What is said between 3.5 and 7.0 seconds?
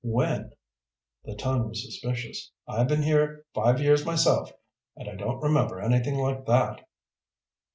five years myself, and I don't remember anything like that."